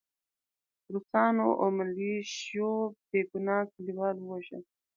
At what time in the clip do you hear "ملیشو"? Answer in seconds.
1.77-2.71